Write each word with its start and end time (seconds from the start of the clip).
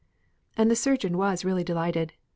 And 0.57 0.71
the 0.71 0.75
surgeon 0.75 1.15
was 1.15 1.45
really 1.45 1.63
delighted. 1.63 2.13